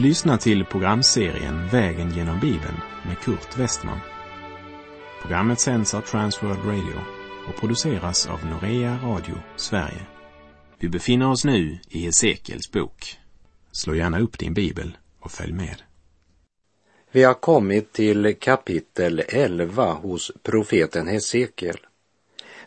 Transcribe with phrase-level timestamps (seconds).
[0.00, 2.76] Du lyssnar till programserien Vägen genom Bibeln
[3.06, 3.98] med Kurt Westman.
[5.22, 6.94] Programmet sänds av Transworld Radio
[7.48, 10.06] och produceras av Norea Radio Sverige.
[10.78, 13.18] Vi befinner oss nu i Hesekiels bok.
[13.72, 15.82] Slå gärna upp din bibel och följ med.
[17.12, 21.78] Vi har kommit till kapitel 11 hos profeten Hesekiel.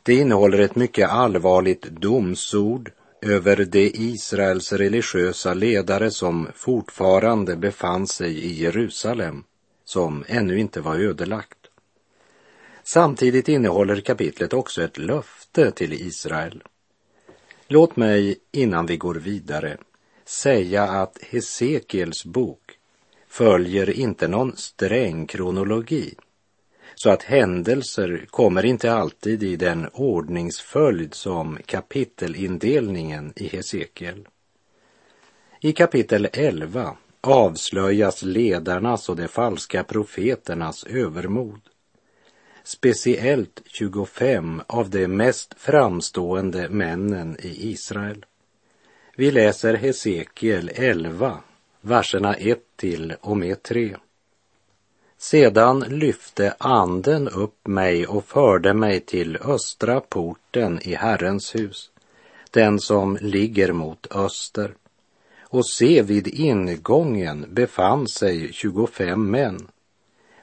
[0.04, 2.92] Det innehåller ett mycket allvarligt domsord
[3.24, 9.44] över de Israels religiösa ledare som fortfarande befann sig i Jerusalem,
[9.86, 11.58] som ännu inte var ödelagt.
[12.84, 16.64] Samtidigt innehåller kapitlet också ett löfte till Israel.
[17.68, 19.78] Låt mig innan vi går vidare
[20.26, 22.78] säga att Hesekiels bok
[23.28, 26.16] följer inte någon sträng kronologi
[26.96, 34.28] så att händelser kommer inte alltid i den ordningsföljd som kapitelindelningen i Hesekiel.
[35.62, 41.62] I kapitel 11 avslöjas ledarnas och de falska profeternas övermod.
[42.64, 48.26] Speciellt 25 av de mest framstående männen i Israel.
[49.16, 51.38] Vi läser Hesekiel 11,
[51.82, 53.96] verserna 1 till och med 3.
[55.24, 61.92] Sedan lyfte anden upp mig och förde mig till östra porten i Herrens hus,
[62.52, 64.74] den som ligger mot öster.
[65.42, 69.68] Och se, vid ingången befann sig tjugofem män.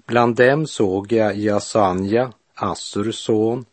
[0.06, 3.64] Bland dem såg jag Jasanja, Assurs son,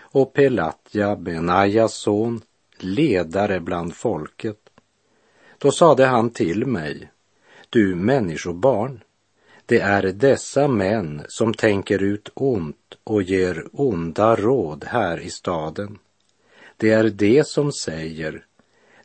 [0.00, 2.40] och Pelatja, Benajas son,
[2.78, 4.60] ledare bland folket.
[5.58, 7.10] Då sade han till mig,
[7.70, 9.00] du människobarn,
[9.66, 15.98] det är dessa män som tänker ut ont och ger onda råd här i staden.
[16.76, 18.44] Det är de som säger,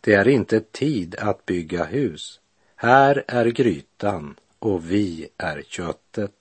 [0.02, 2.40] det är inte tid att bygga hus.
[2.76, 6.32] Här är grytan och vi är köttet.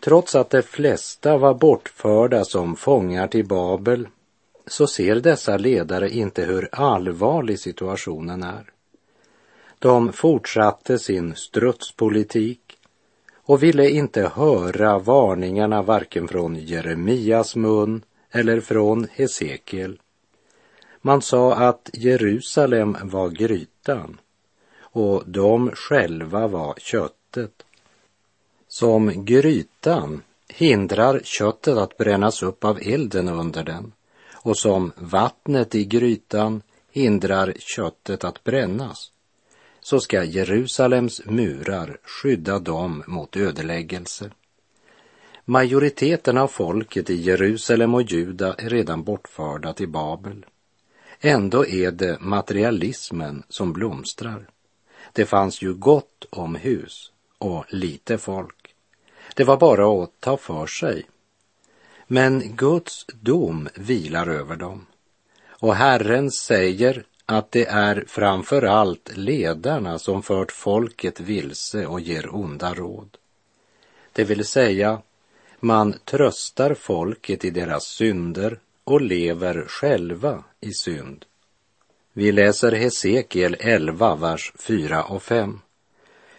[0.00, 4.08] Trots att de flesta var bortförda som fångar till Babel
[4.66, 8.70] så ser dessa ledare inte hur allvarlig situationen är.
[9.78, 12.63] De fortsatte sin strutspolitik
[13.44, 20.00] och ville inte höra varningarna varken från Jeremias mun eller från Hesekiel.
[21.00, 24.20] Man sa att Jerusalem var grytan
[24.80, 27.64] och de själva var köttet.
[28.68, 33.92] Som grytan hindrar köttet att brännas upp av elden under den
[34.32, 39.10] och som vattnet i grytan hindrar köttet att brännas
[39.84, 44.30] så ska Jerusalems murar skydda dem mot ödeläggelse.
[45.44, 50.46] Majoriteten av folket i Jerusalem och Juda är redan bortförda till Babel.
[51.20, 54.48] Ändå är det materialismen som blomstrar.
[55.12, 58.74] Det fanns ju gott om hus och lite folk.
[59.34, 61.06] Det var bara att ta för sig.
[62.06, 64.86] Men Guds dom vilar över dem.
[65.46, 72.34] Och Herren säger att det är framför allt ledarna som fört folket vilse och ger
[72.34, 73.16] onda råd.
[74.12, 75.02] Det vill säga,
[75.60, 81.24] man tröstar folket i deras synder och lever själva i synd.
[82.12, 85.60] Vi läser Hesekiel 11, vers 4 och 5.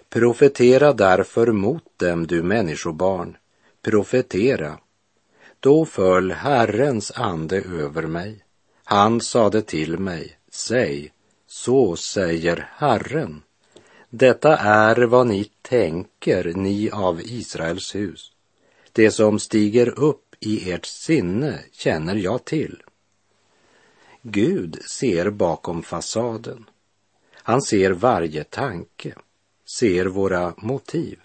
[0.09, 3.38] Profetera därför mot dem, du människobarn,
[3.81, 4.78] profetera.
[5.59, 8.40] Då föll Herrens ande över mig.
[8.84, 11.11] Han sade till mig, Säg,
[11.47, 13.41] så säger Herren.
[14.09, 18.31] Detta är vad ni tänker, ni av Israels hus.
[18.91, 22.83] Det som stiger upp i ert sinne känner jag till.
[24.21, 26.66] Gud ser bakom fasaden.
[27.33, 29.16] Han ser varje tanke,
[29.79, 31.19] ser våra motiv.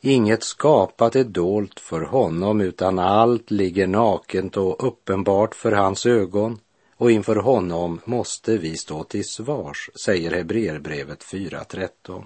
[0.00, 6.60] Inget skapat är dolt för honom utan allt ligger nakent och uppenbart för hans ögon
[6.98, 12.24] och inför honom måste vi stå till svars, säger Hebreerbrevet 4.13.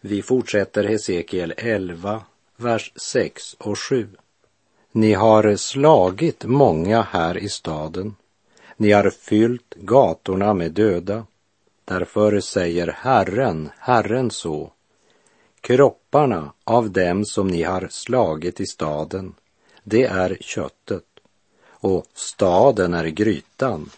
[0.00, 2.22] Vi fortsätter Hesekiel 11,
[2.56, 4.08] vers 6 och 7.
[4.92, 8.16] Ni har slagit många här i staden.
[8.76, 11.26] Ni har fyllt gatorna med döda.
[11.84, 14.72] Därför säger Herren, Herren så.
[15.60, 19.34] Kropparna av dem som ni har slagit i staden,
[19.84, 21.04] det är köttet
[21.80, 23.90] och staden är grytan.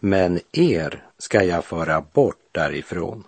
[0.00, 3.24] Men er ska jag föra bort därifrån.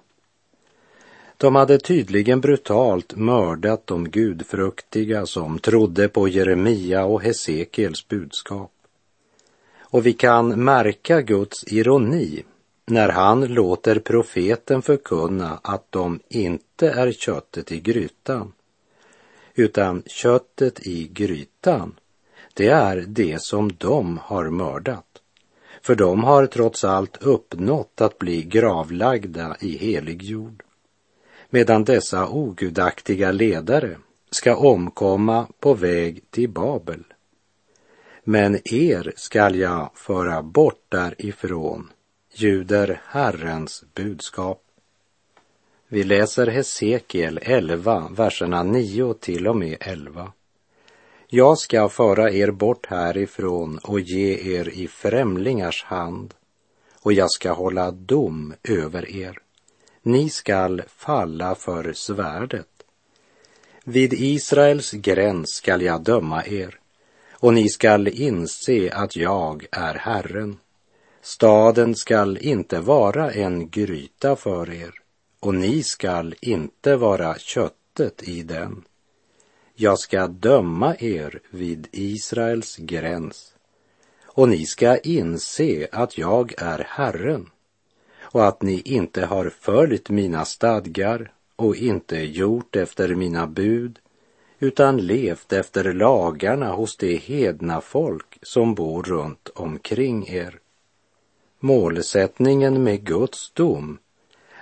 [1.37, 8.73] De hade tydligen brutalt mördat de gudfruktiga som trodde på Jeremia och Hesekiels budskap.
[9.81, 12.45] Och vi kan märka Guds ironi
[12.87, 18.53] när han låter profeten förkunna att de inte är köttet i grytan,
[19.55, 21.95] utan köttet i grytan,
[22.55, 25.05] det är det som de har mördat.
[25.83, 30.63] För de har trots allt uppnått att bli gravlagda i helig jord.
[31.51, 33.97] Medan dessa ogudaktiga ledare
[34.31, 37.05] ska omkomma på väg till Babel.
[38.25, 41.91] Men er skall jag föra bort därifrån,
[42.35, 44.63] ljuder Herrens budskap.
[45.89, 50.33] Vi läser Hesekiel 11, verserna 9 till och med 11.
[51.31, 56.35] Jag ska föra er bort härifrån och ge er i främlingars hand
[57.01, 59.39] och jag ska hålla dom över er.
[60.03, 62.69] Ni skall falla för svärdet.
[63.85, 66.79] Vid Israels gräns skall jag döma er
[67.31, 70.59] och ni skall inse att jag är Herren.
[71.23, 74.95] Staden skall inte vara en gryta för er
[75.41, 78.85] och ni skall inte vara köttet i den.
[79.81, 83.55] Jag ska döma er vid Israels gräns.
[84.25, 87.51] Och ni ska inse att jag är Herren.
[88.21, 93.99] Och att ni inte har följt mina stadgar och inte gjort efter mina bud
[94.59, 100.59] utan levt efter lagarna hos det hedna folk som bor runt omkring er.
[101.61, 103.99] Målsättningen med Guds dom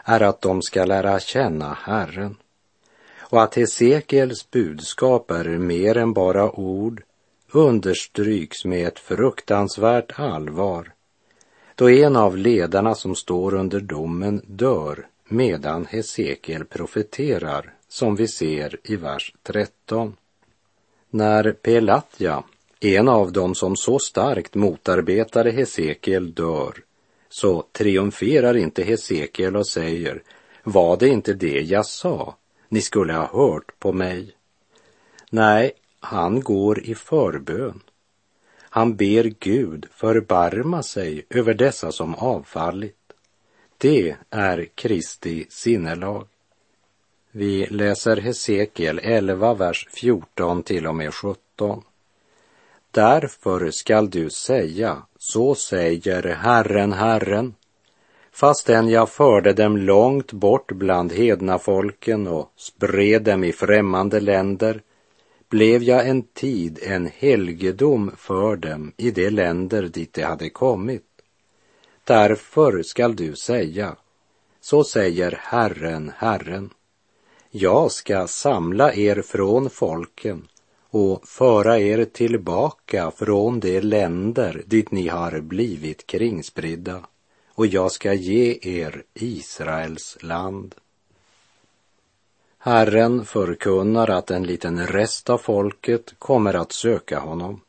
[0.04, 2.36] är att de ska lära känna Herren
[3.31, 7.02] och att Hesekiels budskap är mer än bara ord
[7.52, 10.93] understryks med ett fruktansvärt allvar
[11.76, 18.78] då en av ledarna som står under domen dör medan Hesekiel profeterar, som vi ser
[18.82, 20.17] i vers 13.
[21.11, 22.43] När Pelatja,
[22.81, 26.75] en av dem som så starkt motarbetade Hesekiel, dör,
[27.29, 30.22] så triumferar inte Hesekiel och säger,
[30.62, 32.34] var det inte det jag sa?
[32.68, 34.34] Ni skulle ha hört på mig.
[35.30, 37.82] Nej, han går i förbön.
[38.60, 43.12] Han ber Gud förbarma sig över dessa som avfallit.
[43.78, 46.26] Det är Kristi sinnelag.
[47.30, 51.82] Vi läser Hesekiel 11, vers 14 till och med 17.
[52.90, 57.54] Därför skall du säga, så säger Herren, Herren,
[58.36, 64.82] fastän jag förde dem långt bort bland hedna folken och spred dem i främmande länder,
[65.48, 71.04] blev jag en tid en helgedom för dem i de länder dit de hade kommit.
[72.04, 73.96] Därför skall du säga,
[74.60, 76.70] så säger Herren, Herren,
[77.50, 80.48] jag ska samla er från folken
[80.90, 87.02] och föra er tillbaka från de länder dit ni har blivit kringspridda
[87.56, 90.75] och jag ska ge er Israels land.
[92.58, 97.61] Herren förkunnar att en liten rest av folket kommer att söka honom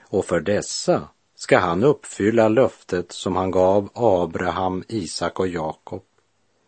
[0.00, 6.02] och för dessa ska han uppfylla löftet som han gav Abraham, Isak och Jakob.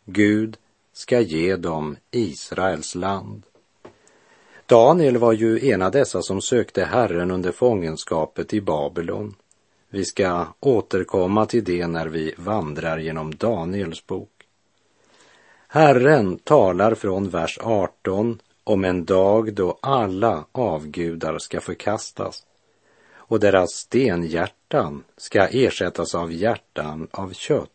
[0.05, 0.57] Gud
[0.93, 3.43] ska ge dem Israels land.
[4.67, 9.35] Daniel var ju en av dessa som sökte Herren under fångenskapet i Babylon.
[9.91, 14.31] Vi ska återkomma till det när vi vandrar genom Daniels bok.
[15.69, 22.47] Herren talar från vers 18 om en dag då alla avgudar ska förkastas
[23.15, 27.71] och deras stenhjärtan ska ersättas av hjärtan av kött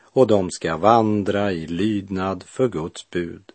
[0.00, 3.52] och de ska vandra i lydnad för Guds bud.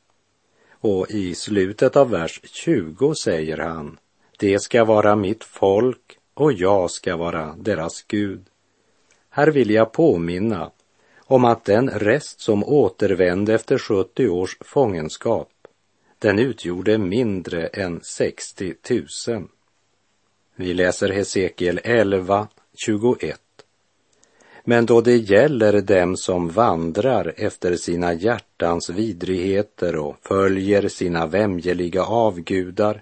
[0.72, 3.98] Och i slutet av vers 20 säger han,
[4.38, 8.46] det ska vara mitt folk och jag ska vara deras Gud.
[9.30, 10.72] Här vill jag påminna
[11.18, 15.50] om att den rest som återvände efter 70 års fångenskap,
[16.20, 18.74] den utgjorde mindre än 60
[19.28, 19.48] 000.
[20.56, 22.48] Vi läser Hesekiel 11,
[22.86, 23.40] 21.
[24.64, 32.04] Men då det gäller dem som vandrar efter sina hjärtans vidrigheter och följer sina vämjeliga
[32.04, 33.02] avgudar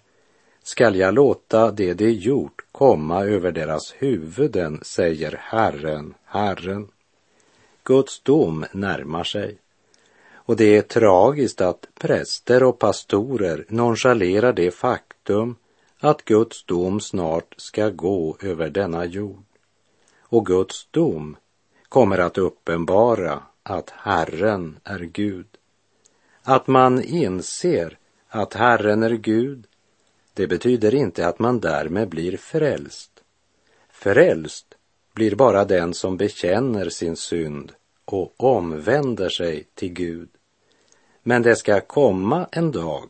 [0.63, 6.87] skall jag låta det de gjort komma över deras huvuden, säger Herren, Herren.
[7.83, 9.57] Guds dom närmar sig.
[10.33, 15.55] Och det är tragiskt att präster och pastorer nonchalerar det faktum
[15.99, 19.43] att Guds dom snart ska gå över denna jord.
[20.19, 21.37] Och Guds dom
[21.89, 25.47] kommer att uppenbara att Herren är Gud.
[26.43, 29.67] Att man inser att Herren är Gud,
[30.33, 33.11] det betyder inte att man därmed blir frälst.
[33.89, 34.65] Frälst
[35.13, 37.71] blir bara den som bekänner sin synd
[38.05, 40.29] och omvänder sig till Gud.
[41.23, 43.09] Men det ska komma en dag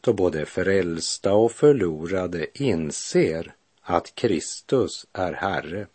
[0.00, 5.86] då både frälsta och förlorade inser att Kristus är Herre.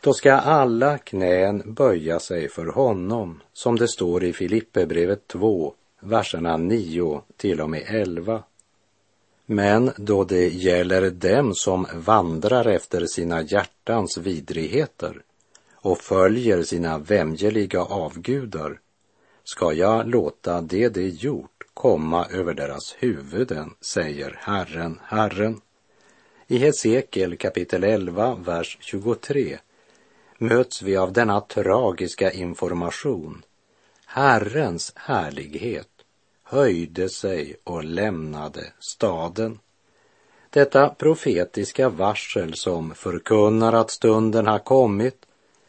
[0.00, 6.56] Då ska alla knän böja sig för honom, som det står i Filipperbrevet 2, verserna
[6.56, 8.42] 9 till och med 11.
[9.52, 15.22] Men då det gäller dem som vandrar efter sina hjärtans vidrigheter
[15.74, 18.80] och följer sina vämjeliga avgudar
[19.44, 25.60] ska jag låta det de gjort komma över deras huvuden, säger Herren, Herren.
[26.46, 29.58] I Hesekiel kapitel 11, vers 23
[30.38, 33.42] möts vi av denna tragiska information.
[34.06, 35.91] Herrens härlighet
[36.52, 39.58] höjde sig och lämnade staden.
[40.50, 45.26] Detta profetiska varsel som förkunnar att stunden har kommit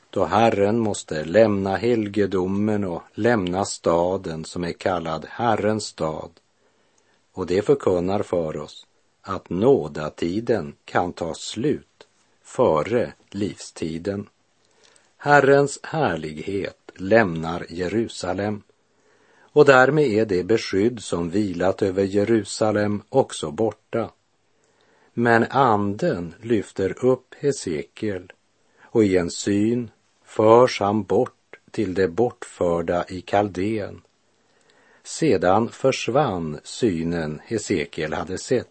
[0.10, 6.32] då Herren måste lämna helgedomen och lämna staden som är kallad Herrens stad.
[7.34, 8.86] Och det förkunnar för oss
[9.22, 12.08] att nådatiden kan ta slut
[12.42, 14.30] före livstiden.
[15.18, 18.62] Herrens härlighet lämnar Jerusalem
[19.54, 24.12] och därmed är det beskydd som vilat över Jerusalem också borta.
[25.14, 28.32] Men anden lyfter upp Hesekiel
[28.82, 29.92] och i en syn
[30.24, 34.02] förs han bort till det bortförda i Kaldén.
[35.04, 38.70] Sedan försvann synen Hesekiel hade sett.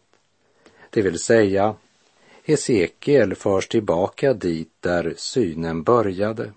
[0.90, 1.74] Det vill säga,
[2.44, 6.52] Hesekiel förs tillbaka dit där synen började.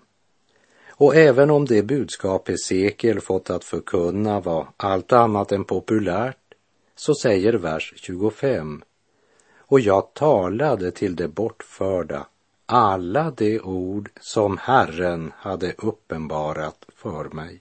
[0.98, 6.54] Och även om det budskap Hesekiel fått att förkunna var allt annat än populärt,
[6.96, 8.82] så säger vers 25.
[9.58, 12.26] Och jag talade till det bortförda
[12.66, 17.60] alla de ord som Herren hade uppenbarat för mig.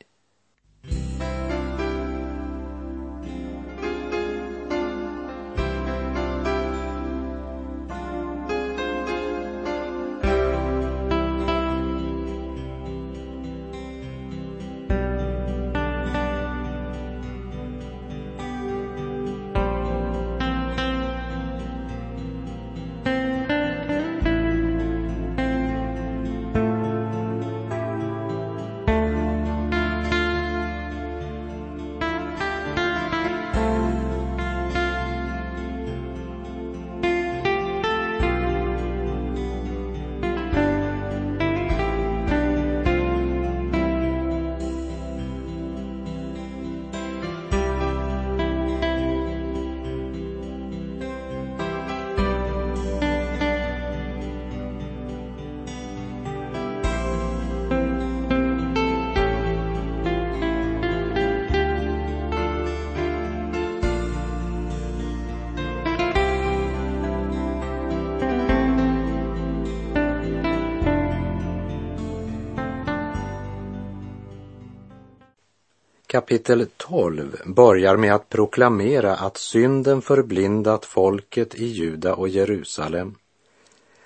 [76.16, 83.16] Kapitel 12 börjar med att proklamera att synden förblindat folket i Juda och Jerusalem.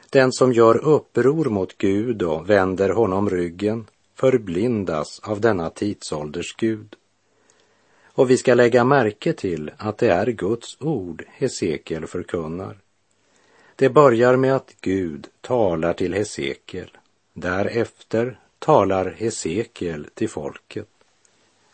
[0.10, 6.96] Den som gör uppror mot Gud och vänder honom ryggen förblindas av denna tidsålders Gud.
[8.06, 12.78] Och vi ska lägga märke till att det är Guds ord Hesekiel förkunnar.
[13.76, 16.98] Det börjar med att Gud talar till Hesekiel.
[17.34, 20.88] Därefter talar Hesekiel till folket.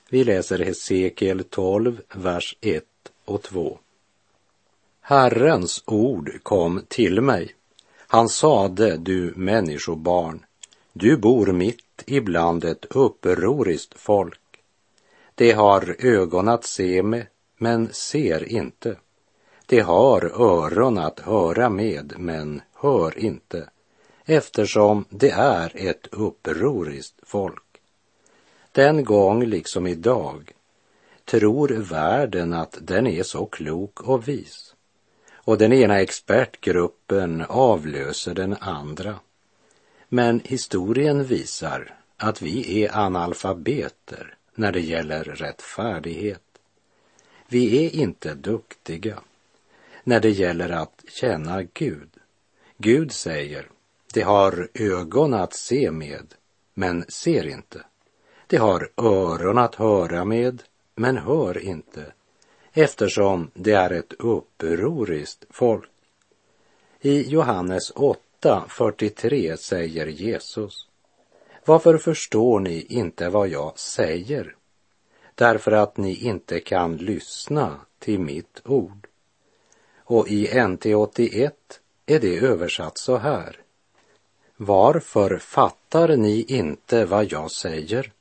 [0.09, 2.83] Vi läser Hesekiel 12, vers 1
[3.25, 3.79] och 2.
[5.01, 7.55] Herrens ord kom till mig.
[7.97, 10.45] Han sade, du människobarn,
[10.93, 14.39] du bor mitt ibland ett upproriskt folk.
[15.35, 18.95] Det har ögon att se med, men ser inte.
[19.65, 23.69] Det har öron att höra med, men hör inte,
[24.25, 27.64] eftersom det är ett upproriskt folk.
[28.75, 30.51] Den gång liksom idag
[31.25, 34.75] tror världen att den är så klok och vis.
[35.33, 39.19] Och den ena expertgruppen avlöser den andra.
[40.09, 46.43] Men historien visar att vi är analfabeter när det gäller rättfärdighet.
[47.47, 49.19] Vi är inte duktiga
[50.03, 52.09] när det gäller att känna Gud.
[52.77, 53.69] Gud säger,
[54.13, 56.33] det har ögon att se med,
[56.73, 57.81] men ser inte.
[58.55, 60.63] De har öron att höra med,
[60.95, 62.05] men hör inte,
[62.73, 65.89] eftersom det är ett upproriskt folk.
[67.01, 70.87] I Johannes 8.43 säger Jesus,
[71.65, 74.55] Varför förstår ni inte vad jag säger?
[75.35, 79.07] Därför att ni inte kan lyssna till mitt ord.
[79.97, 81.53] Och i NT 81
[82.05, 83.59] är det översatt så här.
[84.57, 88.14] Varför fattar ni inte vad jag säger?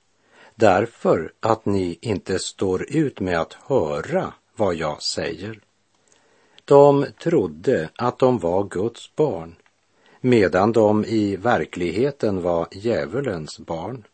[0.55, 5.61] Därför att ni inte står ut med att höra vad jag säger.
[6.65, 9.55] De trodde att de var Guds barn,
[10.21, 14.05] medan de i verkligheten var djävulens barn.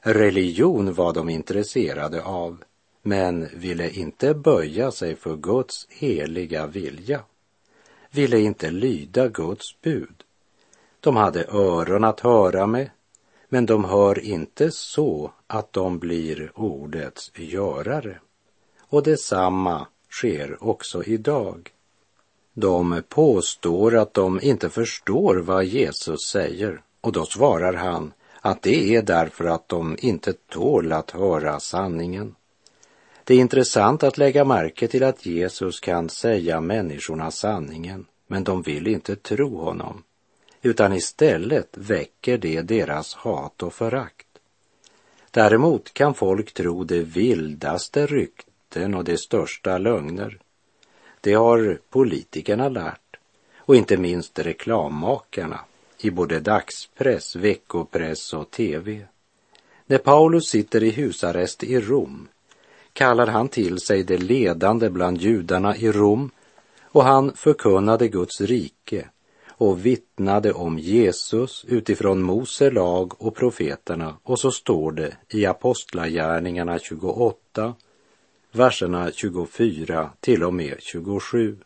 [0.00, 2.64] Religion var de intresserade av,
[3.02, 7.20] men ville inte böja sig för Guds heliga vilja,
[8.10, 10.24] ville inte lyda Guds bud.
[11.00, 12.90] De hade öron att höra med,
[13.52, 18.18] men de hör inte så att de blir ordets görare.
[18.80, 21.70] Och detsamma sker också idag.
[22.54, 28.94] De påstår att de inte förstår vad Jesus säger och då svarar han att det
[28.94, 32.34] är därför att de inte tål att höra sanningen.
[33.24, 38.62] Det är intressant att lägga märke till att Jesus kan säga människorna sanningen, men de
[38.62, 40.02] vill inte tro honom,
[40.62, 44.26] utan istället väcker det deras hat och förakt.
[45.30, 50.38] Däremot kan folk tro de vildaste rykten och de största lögner.
[51.20, 53.16] Det har politikerna lärt
[53.56, 55.60] och inte minst reklammakarna
[55.98, 59.06] i både dagspress, veckopress och tv.
[59.86, 62.28] När Paulus sitter i husarrest i Rom
[62.92, 66.30] kallar han till sig de ledande bland judarna i Rom
[66.82, 69.08] och han förkunnade Guds rike
[69.62, 76.78] och vittnade om Jesus utifrån Mose lag och profeterna och så står det i Apostlagärningarna
[76.78, 77.74] 28,
[78.52, 81.56] verserna 24 till och med 27.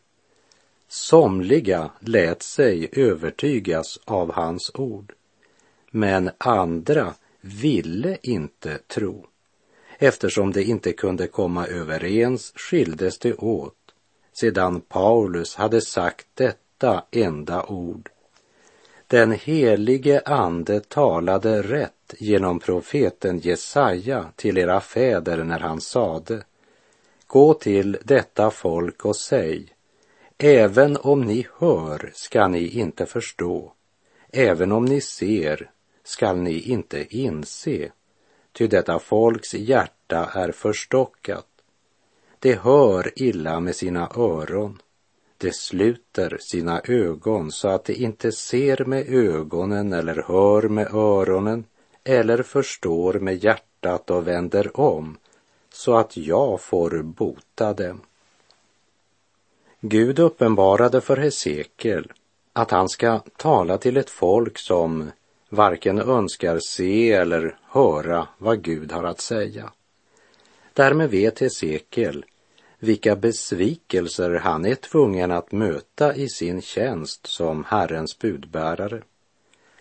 [0.88, 5.12] Somliga lät sig övertygas av hans ord,
[5.90, 9.26] men andra ville inte tro.
[9.98, 13.74] Eftersom de inte kunde komma överens skildes de åt
[14.40, 16.65] sedan Paulus hade sagt detta
[17.10, 18.10] enda ord.
[19.06, 26.42] Den helige ande talade rätt genom profeten Jesaja till era fäder när han sade
[27.26, 29.76] Gå till detta folk och säg
[30.38, 33.72] Även om ni hör ska ni inte förstå.
[34.32, 35.70] Även om ni ser
[36.04, 37.90] skall ni inte inse.
[38.52, 41.46] Ty detta folks hjärta är förstockat.
[42.38, 44.82] Det hör illa med sina öron.
[45.38, 51.64] Det sluter sina ögon så att de inte ser med ögonen eller hör med öronen
[52.04, 55.18] eller förstår med hjärtat och vänder om
[55.72, 58.00] så att jag får bota dem.
[59.80, 62.12] Gud uppenbarade för Hesekiel
[62.52, 65.10] att han ska tala till ett folk som
[65.48, 69.72] varken önskar se eller höra vad Gud har att säga.
[70.72, 72.24] Därmed vet Hesekiel
[72.86, 79.02] vilka besvikelser han är tvungen att möta i sin tjänst som Herrens budbärare.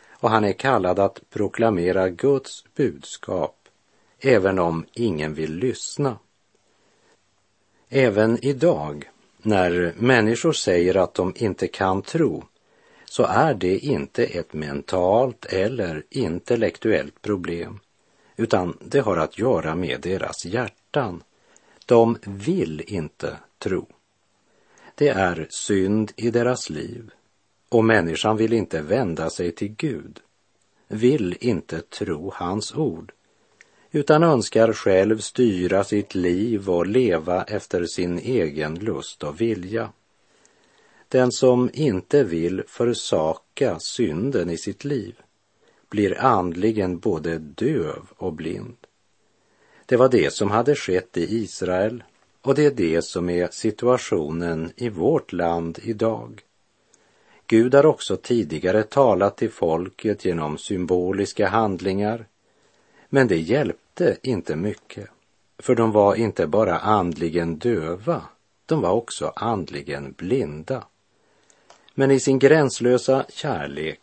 [0.10, 3.56] Och han är kallad att proklamera Guds budskap,
[4.20, 6.20] även om ingen vill lyssna.
[7.89, 9.10] Även idag
[9.41, 12.44] när människor säger att de inte kan tro
[13.06, 17.80] så är det inte ett mentalt eller intellektuellt problem
[18.36, 21.24] utan det har att göra med deras hjärtan.
[21.86, 23.88] De vill inte tro.
[24.95, 27.12] Det är synd i deras liv
[27.69, 30.19] och människan vill inte vända sig till Gud,
[30.88, 33.12] vill inte tro hans ord
[33.95, 39.89] utan önskar själv styra sitt liv och leva efter sin egen lust och vilja.
[41.08, 45.15] Den som inte vill försaka synden i sitt liv
[45.89, 48.78] blir andligen både döv och blind.
[49.86, 52.04] Det var det som hade skett i Israel
[52.41, 56.41] och det är det som är situationen i vårt land idag.
[57.48, 62.26] Gud har också tidigare talat till folket genom symboliska handlingar,
[63.10, 65.10] men det hjälpte inte mycket,
[65.60, 68.21] för de var inte bara andligen döva,
[68.65, 70.84] de var också andligen blinda.
[71.93, 74.02] Men i sin gränslösa kärlek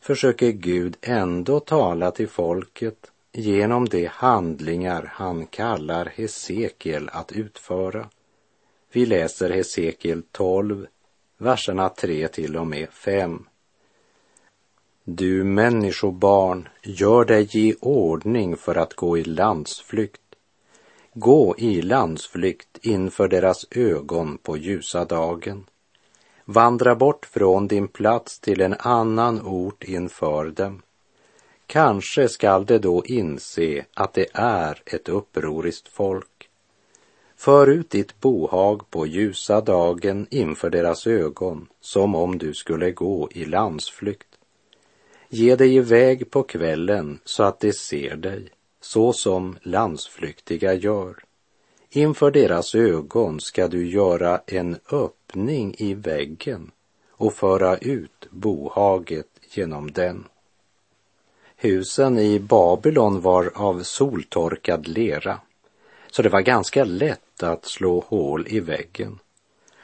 [0.00, 8.08] försöker Gud ändå tala till folket genom de handlingar han kallar Hesekiel att utföra.
[8.92, 10.86] Vi läser Hesekiel 12,
[11.38, 13.46] verserna 3 till och med 5.
[15.04, 20.20] Du människobarn, gör dig i ordning för att gå i landsflykt.
[21.14, 25.64] Gå i landsflykt inför deras ögon på ljusa dagen.
[26.44, 30.82] Vandra bort från din plats till en annan ort inför dem.
[31.68, 36.48] Kanske skall de då inse att det är ett upproriskt folk.
[37.36, 43.28] För ut ditt bohag på ljusa dagen inför deras ögon som om du skulle gå
[43.30, 44.28] i landsflykt.
[45.28, 48.48] Ge dig iväg på kvällen så att de ser dig,
[48.80, 51.16] så som landsflyktiga gör.
[51.90, 56.70] Inför deras ögon ska du göra en öppning i väggen
[57.10, 60.24] och föra ut bohaget genom den.
[61.60, 65.40] Husen i Babylon var av soltorkad lera,
[66.10, 69.18] så det var ganska lätt att slå hål i väggen.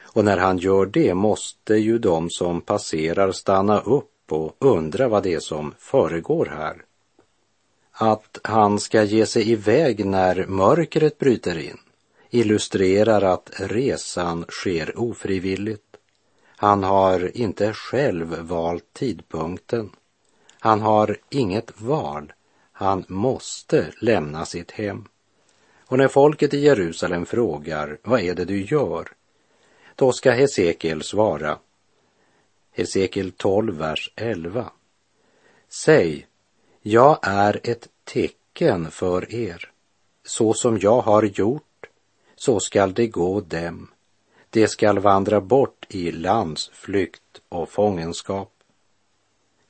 [0.01, 5.23] Och när han gör det måste ju de som passerar stanna upp och undra vad
[5.23, 6.83] det är som föregår här.
[7.91, 11.77] Att han ska ge sig iväg när mörkret bryter in
[12.29, 15.97] illustrerar att resan sker ofrivilligt.
[16.45, 19.89] Han har inte själv valt tidpunkten.
[20.65, 22.33] Han har inget val.
[22.71, 25.07] Han måste lämna sitt hem.
[25.85, 29.11] Och när folket i Jerusalem frågar, vad är det du gör?
[29.95, 31.57] Då ska Hesekiel svara,
[32.71, 34.71] Hesekiel 12, vers 11.
[35.69, 36.27] Säg,
[36.81, 39.71] jag är ett tecken för er.
[40.23, 41.85] Så som jag har gjort,
[42.35, 43.91] så skall det gå dem.
[44.49, 48.54] De skall vandra bort i landsflykt och fångenskap.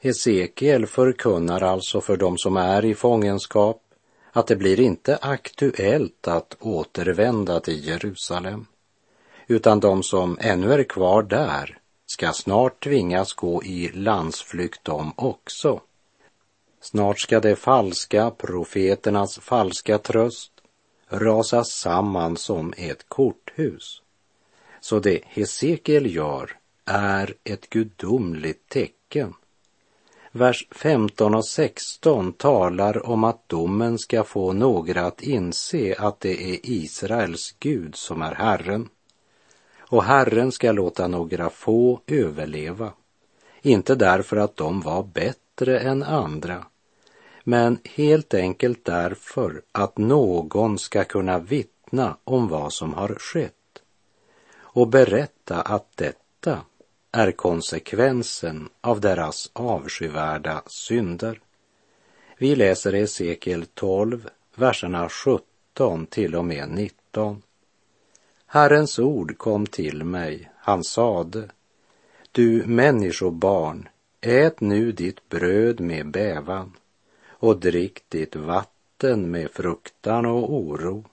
[0.06, 3.82] Hesekiel förkunnar alltså för dem som är i fångenskap
[4.32, 8.66] att det blir inte aktuellt att återvända till Jerusalem,
[9.48, 15.82] utan de som ännu är kvar där ska snart tvingas gå i landsflykt de också.
[16.82, 20.52] Snart ska de falska profeternas falska tröst
[21.08, 24.02] rasa samman som ett korthus.
[24.82, 29.34] Så det Hesekiel gör är ett gudomligt tecken.
[30.38, 36.54] Vers 15 och 16 talar om att domen ska få några att inse att det
[36.54, 38.90] är Israels Gud som är Herren.
[39.80, 42.94] Och Herren ska låta några få överleva,
[43.62, 46.66] inte därför att de var bättre än andra,
[47.44, 53.54] men helt enkelt därför att någon ska kunna vittna om vad som har skett
[54.58, 56.25] och berätta att detta
[57.16, 61.42] är konsekvensen av deras avskyvärda synder.
[62.38, 67.42] Vi läser Hesekiel 12, verserna 17 till och med 19.
[68.46, 71.50] Herrens ord kom till mig, han sade,
[72.32, 73.90] du människobarn,
[74.22, 76.74] ät nu ditt bröd med bävan
[77.28, 81.06] och drick ditt vatten med fruktan och oro.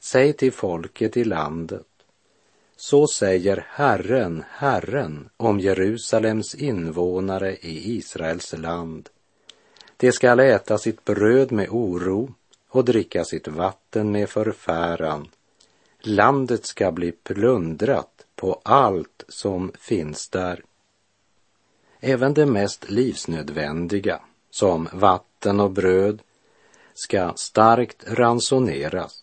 [0.00, 1.86] Säg till folket i landet,
[2.80, 9.08] så säger Herren, Herren om Jerusalems invånare i Israels land.
[9.96, 12.34] De skall äta sitt bröd med oro
[12.68, 15.28] och dricka sitt vatten med förfäran
[16.02, 20.62] Landet ska bli plundrat på allt som finns där.
[22.00, 26.22] Även det mest livsnödvändiga, som vatten och bröd,
[26.94, 29.19] ska starkt ransoneras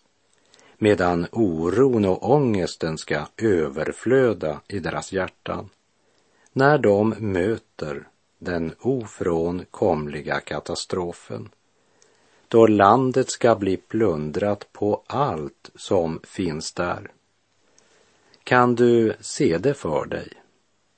[0.78, 5.70] medan oron och ångesten ska överflöda i deras hjärtan
[6.54, 8.08] när de möter
[8.40, 11.50] den ofrånkomliga katastrofen
[12.48, 17.12] då landet ska bli plundrat på allt som finns där.
[18.44, 20.30] Kan du se det för dig?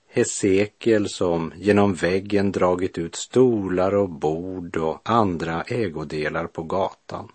[0.08, 7.32] Hesekiel som genom väggen dragit ut stolar och bord och andra ägodelar på gatan.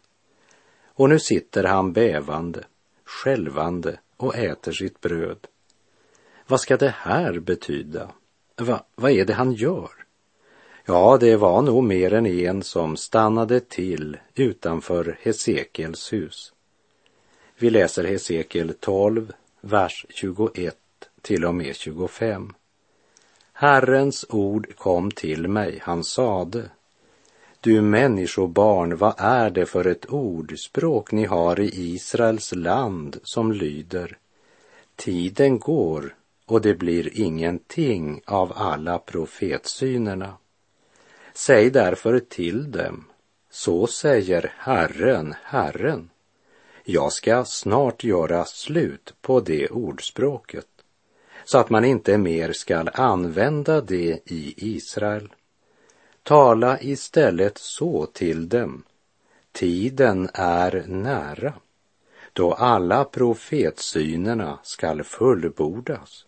[0.94, 2.64] Och nu sitter han bävande,
[3.04, 5.46] skälvande och äter sitt bröd.
[6.46, 8.10] Vad ska det här betyda?
[8.56, 9.90] Va, vad är det han gör?
[10.86, 16.52] Ja, det var nog mer än en som stannade till utanför Hesekiels hus.
[17.58, 20.76] Vi läser Hesekiel 12, vers 21
[21.22, 22.54] till och med 25.
[23.52, 26.70] Herrens ord kom till mig, han sade,
[27.64, 34.18] du människobarn, vad är det för ett ordspråk ni har i Israels land som lyder
[34.96, 36.14] Tiden går
[36.46, 40.36] och det blir ingenting av alla profetsynerna.
[41.34, 43.04] Säg därför till dem,
[43.50, 46.10] så säger Herren, Herren.
[46.84, 50.68] Jag ska snart göra slut på det ordspråket,
[51.44, 55.28] så att man inte mer skall använda det i Israel.
[56.24, 58.82] Tala istället så till dem.
[59.52, 61.54] Tiden är nära,
[62.32, 66.26] då alla profetsynerna skall fullbordas.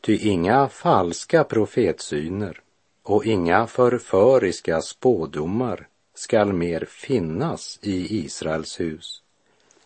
[0.00, 2.60] Ty inga falska profetsyner
[3.02, 9.22] och inga förföriska spådomar skall mer finnas i Israels hus.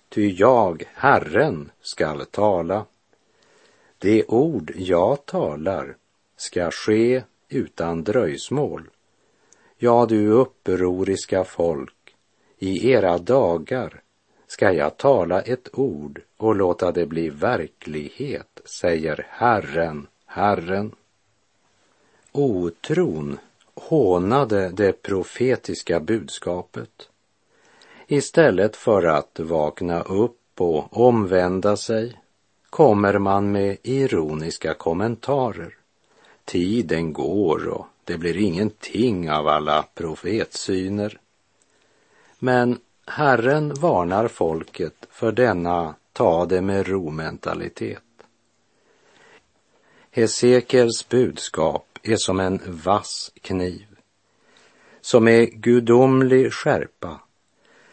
[0.09, 2.85] Ty jag, Herren, skall tala.
[3.99, 5.97] Det ord jag talar
[6.37, 8.91] ska ske utan dröjsmål.
[9.79, 12.15] Ja, du upproriska folk,
[12.59, 14.03] i era dagar
[14.47, 20.93] ska jag tala ett ord och låta det bli verklighet, säger Herren, Herren.
[22.33, 23.39] Otron
[23.75, 27.09] hånade det profetiska budskapet.
[28.07, 32.21] Istället för att vakna upp och omvända sig
[32.71, 35.75] kommer man med ironiska kommentarer.
[36.45, 41.19] Tiden går och det blir ingenting av alla profetsyner.
[42.39, 48.03] Men Herren varnar folket för denna ta det med ro-mentalitet.
[50.11, 53.97] Hesekiels budskap är som en vass kniv
[55.07, 57.21] som med gudomlig skärpa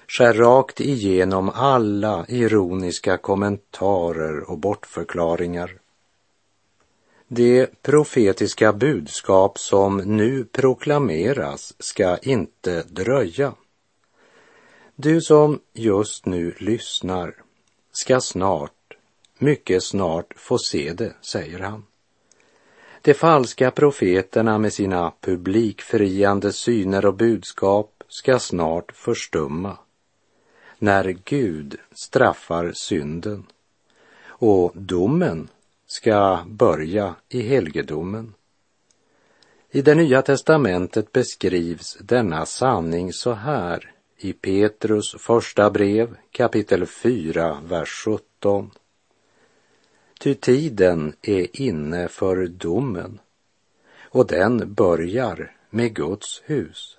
[0.07, 5.79] skär rakt igenom alla ironiska kommentarer och bortförklaringar.
[7.27, 13.53] Det profetiska budskap som nu proklameras ska inte dröja.
[14.95, 17.35] Du som just nu lyssnar
[17.91, 18.97] ska snart,
[19.37, 21.85] mycket snart få se det, säger han.
[23.01, 29.77] De falska profeterna med sina publikfriande syner och budskap ska snart förstumma
[30.79, 33.45] när Gud straffar synden
[34.25, 35.49] och domen
[35.93, 38.33] ska börja i helgedomen.
[39.71, 47.61] I det nya testamentet beskrivs denna sanning så här i Petrus första brev kapitel 4,
[47.65, 48.71] vers 17.
[50.19, 53.19] Ty tiden är inne för domen
[54.01, 56.97] och den börjar med Guds hus.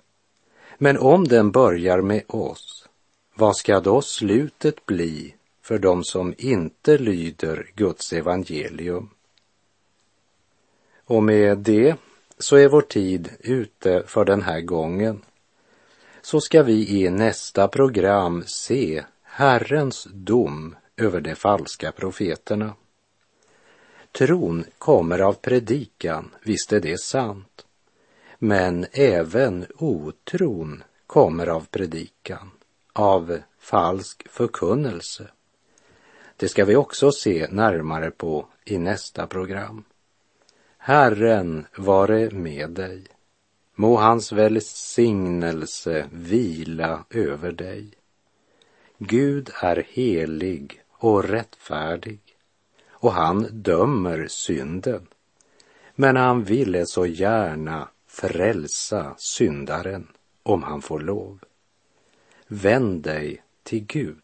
[0.78, 2.88] Men om den börjar med oss,
[3.34, 9.10] vad ska då slutet bli för dem som inte lyder Guds evangelium?
[11.04, 11.96] Och med det
[12.38, 15.22] så är vår tid ute för den här gången.
[16.22, 22.74] Så ska vi i nästa program se Herrens dom över de falska profeterna.
[24.12, 27.66] Tron kommer av predikan, visst är det sant.
[28.38, 32.50] Men även otron kommer av predikan,
[32.92, 35.30] av falsk förkunnelse.
[36.36, 39.84] Det ska vi också se närmare på i nästa program.
[40.78, 43.04] Herren vare med dig.
[43.74, 47.90] Må hans välsignelse vila över dig.
[48.98, 52.20] Gud är helig och rättfärdig
[52.90, 55.06] och han dömer synden.
[55.94, 60.08] Men han ville så gärna frälsa syndaren
[60.42, 61.38] om han får lov.
[62.46, 64.23] Vänd dig till Gud.